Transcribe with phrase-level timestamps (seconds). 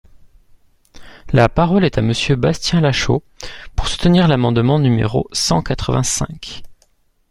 [1.31, 3.21] La parole est à Monsieur Bastien Lachaud,
[3.75, 6.63] pour soutenir l’amendement numéro cent quatre-vingt-cinq.